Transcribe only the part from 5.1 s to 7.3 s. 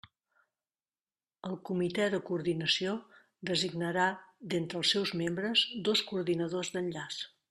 membres, dos coordinadors d'enllaç.